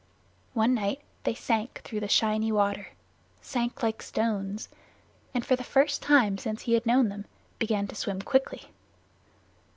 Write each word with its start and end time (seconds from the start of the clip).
One 0.55 0.73
night 0.73 1.01
they 1.25 1.35
sank 1.35 1.81
through 1.83 1.99
the 1.99 2.07
shiny 2.07 2.51
water 2.51 2.87
sank 3.39 3.83
like 3.83 4.01
stones 4.01 4.67
and 5.31 5.45
for 5.45 5.55
the 5.55 5.63
first 5.63 6.01
time 6.01 6.39
since 6.39 6.63
he 6.63 6.73
had 6.73 6.87
known 6.87 7.09
them 7.09 7.25
began 7.59 7.85
to 7.85 7.93
swim 7.93 8.19
quickly. 8.19 8.71